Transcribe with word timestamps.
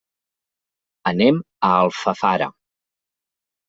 Anem 1.13 1.39
a 1.71 1.71
Alfafara. 1.77 2.53